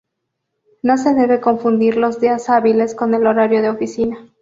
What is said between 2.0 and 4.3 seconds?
días hábiles con el horario de oficina.